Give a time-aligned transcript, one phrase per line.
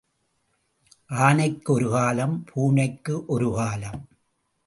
[1.09, 4.01] ஆனைக்கு ஒரு காலம் பூனைக்கு ஒரு காலம்.